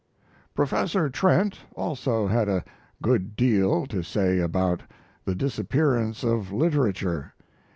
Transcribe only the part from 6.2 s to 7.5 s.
of literature.